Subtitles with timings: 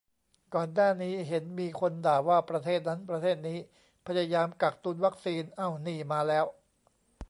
[0.53, 3.57] ก่อนหน้านี้เห็นมีคนด่าว่าประเทศนั้นประเทศนี้
[4.07, 6.45] พยายามกักตุนวัคซีน เอ้า นี่ มาแล้ว